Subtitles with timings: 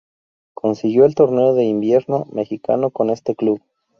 [0.55, 3.61] Consiguió el Torneo de Invierno mexicano con este club.